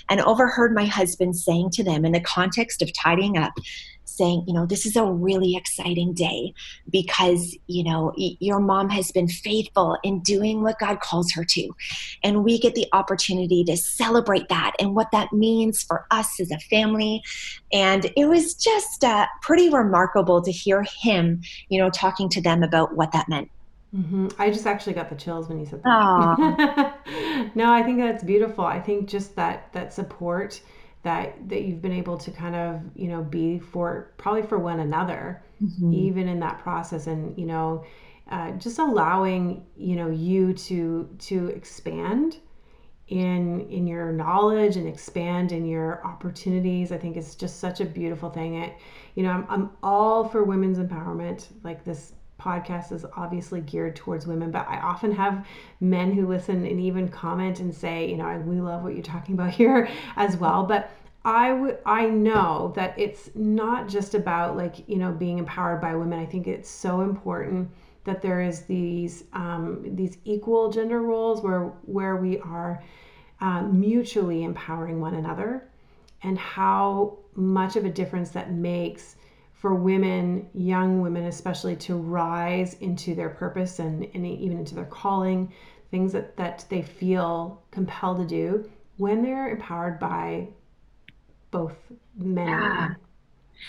[0.10, 3.54] and overheard my husband saying to them in the context of tidying up,
[4.08, 6.54] saying, you know, this is a really exciting day
[6.89, 11.70] because, you know, your mom has been faithful in doing what God calls her to.
[12.24, 16.52] And we get the opportunity to celebrate that and what that means for us as
[16.52, 17.24] a family.
[17.72, 22.63] And it was just uh, pretty remarkable to hear him, you know, talking to them
[22.63, 23.50] about what that meant.
[23.96, 24.28] Mm-hmm.
[24.38, 27.52] I just actually got the chills when you said that.
[27.56, 28.65] no, I think that's beautiful.
[28.65, 30.60] I think just that that support
[31.08, 34.82] that that you've been able to kind of you know be for probably for one
[34.82, 35.93] another mm-hmm.
[35.93, 37.86] even in that process and you know
[38.30, 42.39] uh, just allowing you know you to to expand
[43.08, 47.86] in in your knowledge and expand in your opportunities i think it's just such a
[47.86, 48.74] beautiful thing it
[49.15, 54.27] you know i'm, I'm all for women's empowerment like this podcast is obviously geared towards
[54.27, 55.46] women, but I often have
[55.79, 59.36] men who listen and even comment and say, you know, we love what you're talking
[59.36, 60.63] about here as well.
[60.63, 60.92] But
[61.28, 65.94] I would I know that it's not just about like you know being empowered by
[65.94, 66.17] women.
[66.19, 67.69] I think it's so important
[68.06, 72.82] that there is these um, these equal gender roles where where we are
[73.42, 75.69] uh, mutually empowering one another,
[76.23, 79.17] and how much of a difference that makes
[79.52, 84.86] for women, young women especially, to rise into their purpose and, and even into their
[84.86, 85.52] calling,
[85.92, 90.48] things that, that they feel compelled to do when they're empowered by
[91.52, 91.75] both
[92.17, 92.54] men yeah.
[92.54, 92.95] and women.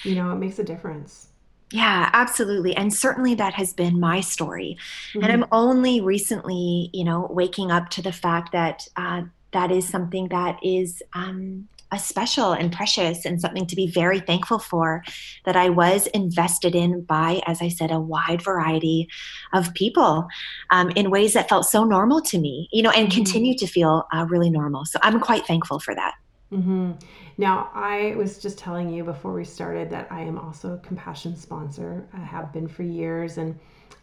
[0.04, 1.28] You know, it makes a difference.
[1.70, 2.74] Yeah, absolutely.
[2.76, 4.78] And certainly that has been my story.
[5.10, 5.22] Mm-hmm.
[5.22, 9.22] And I'm only recently, you know, waking up to the fact that uh,
[9.52, 14.20] that is something that is um, a special and precious and something to be very
[14.20, 15.02] thankful for
[15.44, 19.08] that I was invested in by, as I said, a wide variety
[19.52, 20.26] of people
[20.70, 23.16] um, in ways that felt so normal to me, you know, and mm-hmm.
[23.16, 24.84] continue to feel uh, really normal.
[24.84, 26.14] So I'm quite thankful for that.
[26.52, 26.92] Mm-hmm.
[27.40, 31.36] Now, I was just telling you before we started that I am also a compassion
[31.36, 32.08] sponsor.
[32.12, 33.56] I have been for years, and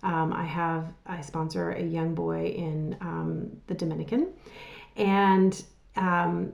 [0.03, 4.29] um, I have I sponsor a young boy in um, the Dominican,
[4.95, 5.61] and
[5.97, 6.53] um,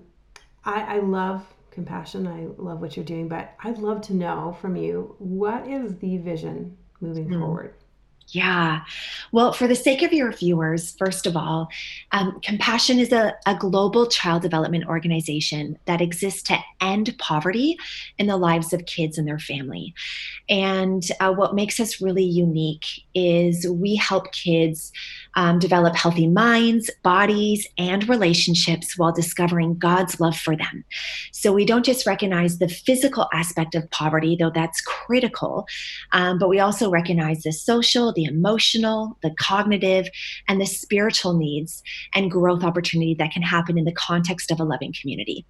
[0.65, 2.25] I, I love compassion.
[2.27, 6.17] I love what you're doing, but I'd love to know from you what is the
[6.17, 7.39] vision moving mm.
[7.39, 7.75] forward.
[8.33, 8.83] Yeah.
[9.33, 11.67] Well, for the sake of your viewers, first of all,
[12.13, 17.77] um, Compassion is a, a global child development organization that exists to end poverty
[18.17, 19.93] in the lives of kids and their family.
[20.47, 24.93] And uh, what makes us really unique is we help kids
[25.35, 30.85] um, develop healthy minds, bodies, and relationships while discovering God's love for them.
[31.31, 35.67] So we don't just recognize the physical aspect of poverty, though that's critical,
[36.13, 40.07] um, but we also recognize the social, the emotional, the cognitive,
[40.47, 44.63] and the spiritual needs and growth opportunity that can happen in the context of a
[44.63, 45.45] loving community.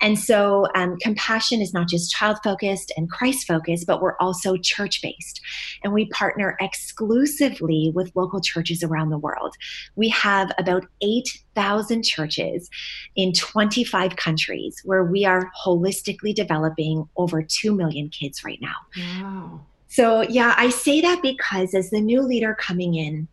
[0.00, 4.56] And so um, compassion is not just child focused and Christ focused, but we're also
[4.56, 5.40] church based.
[5.82, 9.54] And we partner exclusively with local churches around the world.
[9.96, 12.68] We have about 8,000 churches
[13.16, 18.74] in 25 countries where we are holistically developing over 2 million kids right now.
[18.96, 19.60] Wow.
[19.94, 23.28] So, yeah, I say that because as the new leader coming in,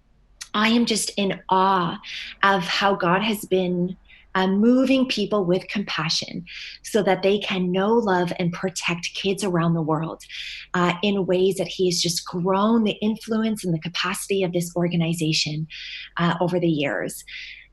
[0.54, 2.00] I am just in awe
[2.44, 3.98] of how God has been
[4.36, 6.46] uh, moving people with compassion
[6.84, 10.22] so that they can know, love, and protect kids around the world
[10.76, 14.72] uh, in ways that He has just grown the influence and the capacity of this
[14.76, 15.68] organization
[16.18, 17.24] uh, over the years.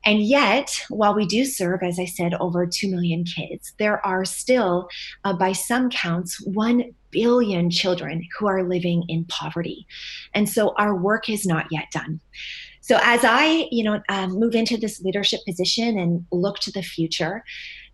[0.03, 4.25] And yet, while we do serve, as I said, over 2 million kids, there are
[4.25, 4.89] still,
[5.25, 9.87] uh, by some counts, 1 billion children who are living in poverty.
[10.33, 12.19] And so our work is not yet done.
[12.81, 16.81] So as I, you know, um, move into this leadership position and look to the
[16.81, 17.43] future,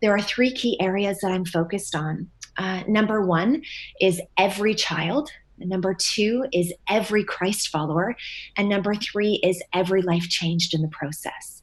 [0.01, 2.29] there are three key areas that I'm focused on.
[2.57, 3.61] Uh, number one
[3.99, 5.29] is every child.
[5.57, 8.15] Number two is every Christ follower.
[8.57, 11.61] And number three is every life changed in the process.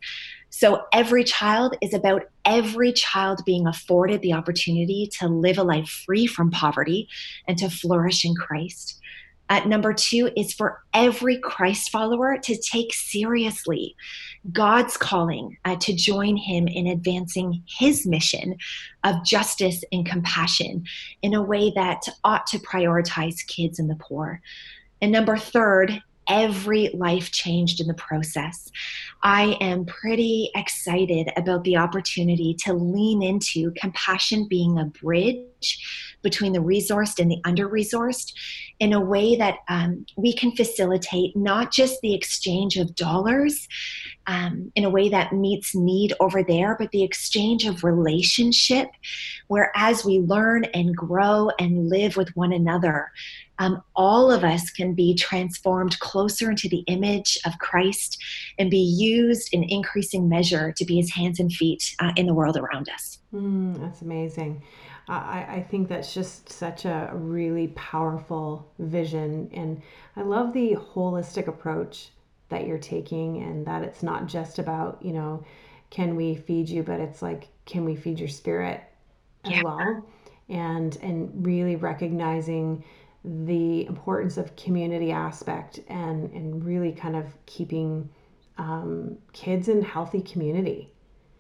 [0.55, 5.89] So, every child is about every child being afforded the opportunity to live a life
[5.89, 7.09] free from poverty
[7.49, 9.01] and to flourish in Christ.
[9.49, 13.97] Uh, number two is for every Christ follower to take seriously
[14.53, 18.57] God's calling uh, to join Him in advancing His mission
[19.05, 20.85] of justice and compassion
[21.23, 24.43] in a way that ought to prioritize kids and the poor.
[25.01, 28.71] And number third every life changed in the process.
[29.23, 36.53] I am pretty excited about the opportunity to lean into compassion being a bridge between
[36.53, 38.33] the resourced and the under resourced
[38.83, 43.69] in a way that um, we can facilitate not just the exchange of dollars
[44.27, 48.89] um, in a way that meets need over there, but the exchange of relationship,
[49.47, 53.13] where as we learn and grow and live with one another,
[53.61, 58.21] um, all of us can be transformed closer into the image of Christ
[58.59, 62.35] and be used in increasing measure to be his hands and feet uh, in the
[62.35, 63.21] world around us.
[63.33, 64.61] Mm, that's amazing.
[65.09, 69.51] I, I think that's just such a really powerful vision.
[69.53, 69.83] And
[70.17, 72.11] I love the holistic approach
[72.49, 75.45] that you're taking, and that it's not just about, you know,
[75.91, 78.83] can we feed you, but it's like, can we feed your spirit
[79.45, 79.63] as yeah.
[79.63, 80.07] well?
[80.49, 82.85] And and really recognizing
[83.25, 88.09] the importance of community aspect and and really kind of keeping
[88.59, 90.92] um, kids in healthy community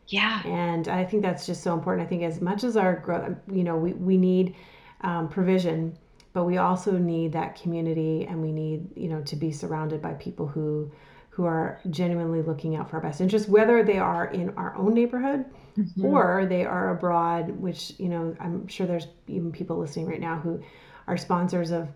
[0.09, 3.37] yeah and i think that's just so important i think as much as our growth
[3.51, 4.55] you know we, we need
[5.03, 5.97] um, provision
[6.33, 10.13] but we also need that community and we need you know to be surrounded by
[10.15, 10.91] people who
[11.33, 14.93] who are genuinely looking out for our best interests, whether they are in our own
[14.93, 15.47] neighborhood
[15.79, 16.05] mm-hmm.
[16.05, 20.39] or they are abroad, which, you know, I'm sure there's even people listening right now
[20.39, 20.63] who
[21.07, 21.89] are sponsors of,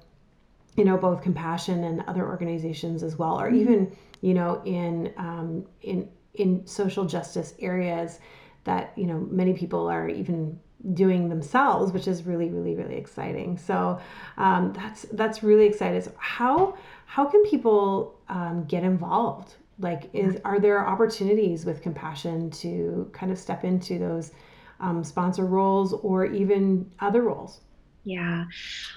[0.79, 3.61] you know, both compassion and other organizations as well, or mm-hmm.
[3.61, 8.19] even, you know, in, um, in, in social justice areas
[8.65, 10.59] that, you know, many people are even
[10.93, 13.59] doing themselves, which is really, really, really exciting.
[13.59, 13.99] So
[14.37, 16.01] um, that's that's really exciting.
[16.03, 16.77] So how
[17.07, 19.55] how can people um, get involved?
[19.79, 24.33] Like, is are there opportunities with compassion to kind of step into those
[24.81, 27.61] um, sponsor roles or even other roles?
[28.07, 28.45] Yeah.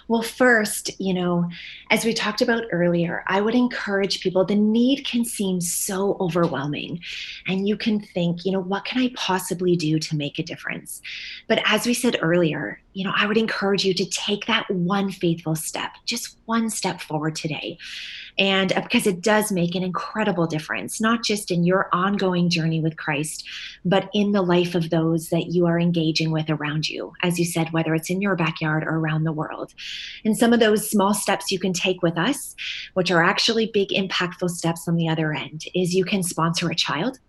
[0.07, 1.49] Well, first, you know,
[1.89, 7.01] as we talked about earlier, I would encourage people the need can seem so overwhelming.
[7.47, 11.01] And you can think, you know, what can I possibly do to make a difference?
[11.47, 15.10] But as we said earlier, you know, I would encourage you to take that one
[15.10, 17.80] faithful step, just one step forward today
[18.40, 22.80] and uh, because it does make an incredible difference, not just in your ongoing journey
[22.80, 23.46] with Christ,
[23.84, 27.46] but in the life of those that you are engaging with around you, as you
[27.46, 29.74] said, whether it's in your backyard or around the world.
[30.24, 32.56] And some of those small steps you can take with us,
[32.94, 36.76] which are actually big, impactful steps on the other end, is you can sponsor a
[36.76, 37.20] child.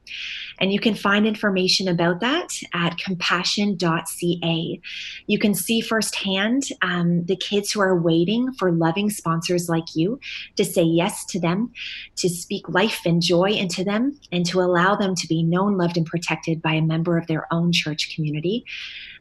[0.60, 4.80] And you can find information about that at compassion.ca.
[5.26, 10.20] You can see firsthand um, the kids who are waiting for loving sponsors like you
[10.56, 11.72] to say yes to them,
[12.16, 15.96] to speak life and joy into them, and to allow them to be known, loved,
[15.96, 18.64] and protected by a member of their own church community.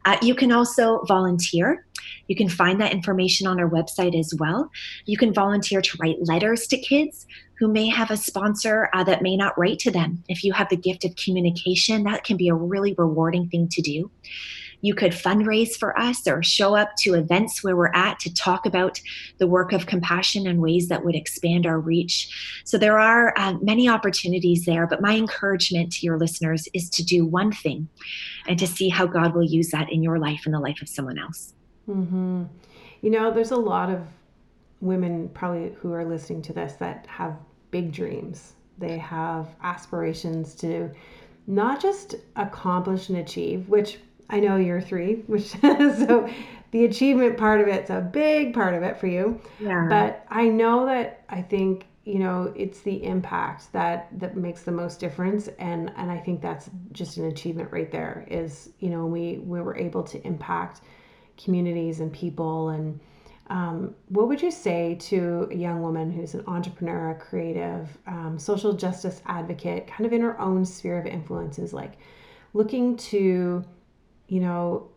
[0.06, 1.86] Uh, you can also volunteer.
[2.28, 4.72] You can find that information on our website as well.
[5.06, 7.28] You can volunteer to write letters to kids
[7.60, 10.24] who may have a sponsor uh, that may not write to them.
[10.30, 13.82] If you have the gift of communication, that can be a really rewarding thing to
[13.82, 14.10] do.
[14.82, 18.66] You could fundraise for us or show up to events where we're at to talk
[18.66, 19.02] about
[19.38, 22.62] the work of compassion and ways that would expand our reach.
[22.64, 27.04] So there are uh, many opportunities there, but my encouragement to your listeners is to
[27.04, 27.90] do one thing
[28.48, 30.88] and to see how God will use that in your life and the life of
[30.88, 31.54] someone else.
[31.90, 32.44] Mm-hmm.
[33.02, 34.02] You know, there's a lot of
[34.80, 37.36] women probably who are listening to this that have
[37.72, 38.54] big dreams.
[38.78, 40.92] They have aspirations to
[41.48, 44.00] not just accomplish and achieve, which
[44.30, 46.30] I know you're three, which so
[46.72, 49.42] the achievement part of it's a big part of it for you.
[49.60, 49.88] Yeah.
[49.90, 54.72] But I know that I think you know it's the impact that that makes the
[54.72, 59.06] most difference and and I think that's just an achievement right there is you know
[59.06, 60.82] we we were able to impact
[61.38, 63.00] communities and people and
[63.50, 68.38] um, what would you say to a young woman who's an entrepreneur, a creative, um,
[68.38, 71.94] social justice advocate, kind of in her own sphere of influences, like
[72.54, 73.64] looking to,
[74.28, 74.90] you know,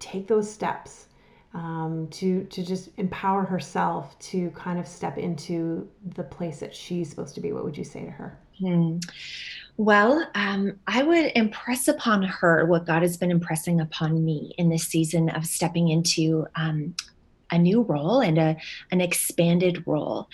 [0.00, 1.06] take those steps
[1.54, 7.08] um, to to just empower herself to kind of step into the place that she's
[7.08, 7.52] supposed to be?
[7.52, 8.38] What would you say to her?
[8.58, 8.98] Hmm.
[9.76, 14.68] Well, um, I would impress upon her what God has been impressing upon me in
[14.68, 16.94] this season of stepping into um,
[17.50, 18.56] a new role and a,
[18.90, 20.28] an expanded role,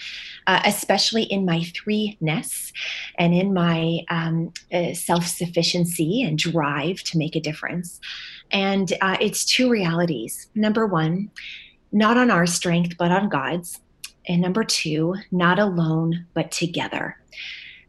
[0.47, 2.73] uh, especially in my three nests
[3.19, 8.01] and in my um, uh, self sufficiency and drive to make a difference.
[8.51, 10.49] And uh, it's two realities.
[10.55, 11.31] Number one,
[11.93, 13.81] not on our strength, but on God's.
[14.29, 17.17] And number two, not alone, but together.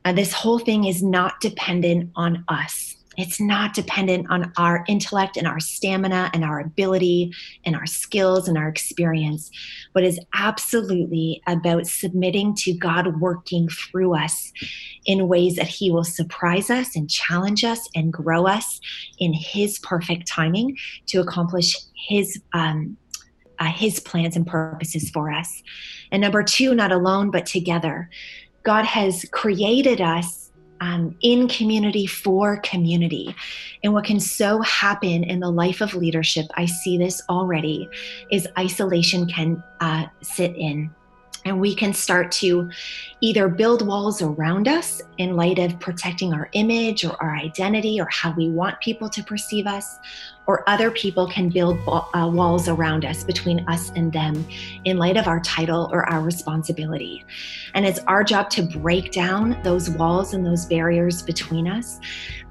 [0.06, 2.96] Uh, this whole thing is not dependent on us.
[3.18, 7.34] It's not dependent on our intellect and our stamina and our ability
[7.66, 9.50] and our skills and our experience,
[9.94, 14.54] but is absolutely about submitting to God working through us
[15.06, 18.80] in ways that He will surprise us and challenge us and grow us
[19.20, 21.76] in His perfect timing to accomplish
[22.08, 22.42] His.
[22.54, 22.98] Um,
[23.60, 25.64] uh, his plans and purposes for us.
[26.12, 28.08] And number two, not alone, but together.
[28.62, 30.47] God has created us
[30.82, 33.36] um, in community for community.
[33.84, 37.90] And what can so happen in the life of leadership, I see this already,
[38.32, 40.94] is isolation can uh, sit in.
[41.46, 42.70] And we can start to
[43.22, 48.08] either build walls around us in light of protecting our image or our identity or
[48.12, 49.98] how we want people to perceive us,
[50.48, 54.48] or other people can build uh, walls around us between us and them
[54.86, 57.26] in light of our title or our responsibility.
[57.74, 62.00] And it's our job to break down those walls and those barriers between us,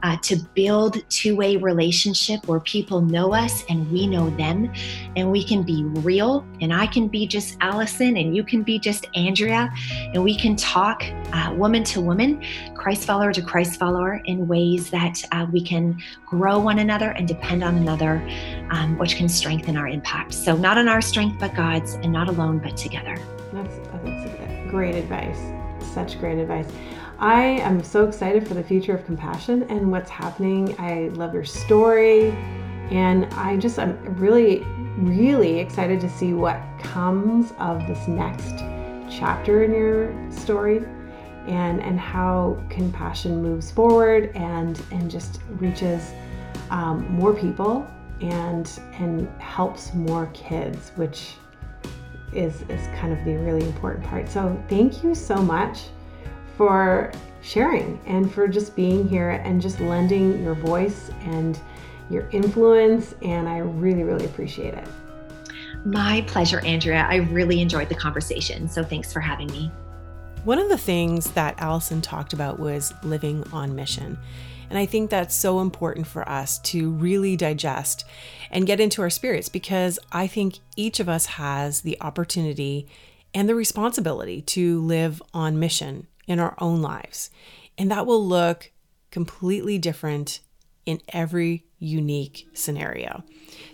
[0.03, 4.71] uh, to build two way relationship where people know us and we know them,
[5.17, 6.47] and we can be real.
[6.61, 9.73] And I can be just Allison, and you can be just Andrea,
[10.13, 12.45] and we can talk uh, woman to woman,
[12.75, 17.27] Christ follower to Christ follower in ways that uh, we can grow one another and
[17.27, 18.21] depend on another,
[18.71, 20.35] um, which can strengthen our impact.
[20.35, 23.17] So, not on our strength, but God's, and not alone, but together.
[23.53, 25.39] That's, that's great advice.
[25.95, 26.67] Such great advice.
[27.19, 30.75] I am so excited for the future of compassion and what's happening.
[30.79, 32.33] I love your story,
[32.91, 34.65] and I just I'm really,
[34.99, 38.59] really excited to see what comes of this next
[39.09, 40.85] chapter in your story
[41.47, 46.13] and and how compassion moves forward and and just reaches
[46.71, 47.87] um, more people
[48.21, 51.35] and and helps more kids which
[52.33, 54.29] is is kind of the really important part.
[54.29, 55.89] So thank you so much
[56.57, 57.13] for
[57.43, 61.59] sharing and for just being here and just lending your voice and
[62.09, 64.87] your influence and i really really appreciate it.
[65.85, 67.07] My pleasure andrea.
[67.09, 69.71] I really enjoyed the conversation so thanks for having me.
[70.45, 74.17] One of the things that Allison talked about was living on mission.
[74.69, 78.05] And I think that's so important for us to really digest
[78.51, 82.89] and get into our spirits because I think each of us has the opportunity
[83.35, 87.31] and the responsibility to live on mission in our own lives.
[87.79, 88.73] And that will look
[89.11, 90.41] completely different
[90.85, 93.25] in every unique scenario.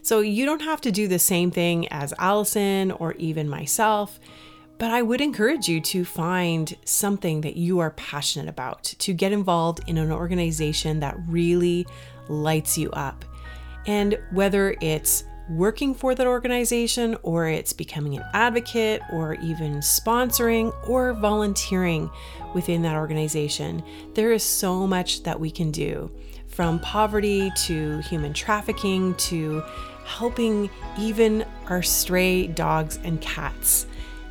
[0.03, 4.19] So you don't have to do the same thing as Allison or even myself.
[4.83, 9.31] But I would encourage you to find something that you are passionate about, to get
[9.31, 11.87] involved in an organization that really
[12.27, 13.25] lights you up.
[13.87, 20.75] And whether it's working for that organization, or it's becoming an advocate, or even sponsoring
[20.89, 22.11] or volunteering
[22.53, 26.11] within that organization, there is so much that we can do
[26.49, 29.63] from poverty to human trafficking to
[30.05, 30.69] helping
[30.99, 33.87] even our stray dogs and cats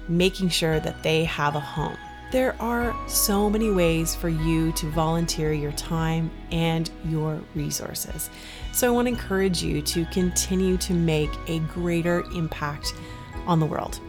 [0.07, 1.97] making sure that they have a home.
[2.31, 8.29] There are so many ways for you to volunteer your time and your resources.
[8.71, 12.93] So I want to encourage you to continue to make a greater impact
[13.45, 13.99] on the world.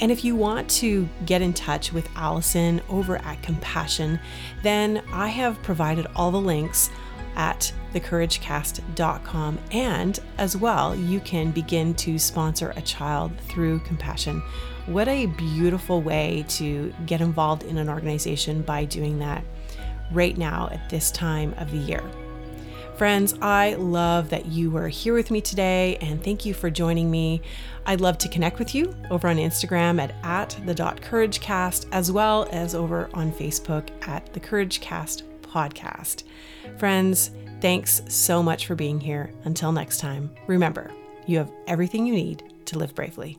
[0.00, 4.20] And if you want to get in touch with Allison over at Compassion,
[4.62, 6.90] then I have provided all the links
[7.36, 9.58] at thecouragecast.com.
[9.70, 14.42] And as well, you can begin to sponsor a child through Compassion.
[14.86, 19.42] What a beautiful way to get involved in an organization by doing that
[20.12, 22.02] right now at this time of the year.
[22.96, 27.10] Friends, I love that you were here with me today and thank you for joining
[27.10, 27.40] me.
[27.86, 33.10] I'd love to connect with you over on Instagram at, at as well as over
[33.14, 36.22] on Facebook at the Couragecast podcast.
[36.78, 37.30] Friends,
[37.60, 39.32] thanks so much for being here.
[39.44, 40.92] Until next time, remember,
[41.26, 43.38] you have everything you need to live bravely.